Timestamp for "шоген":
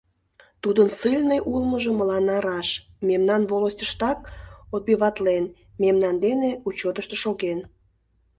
7.23-7.59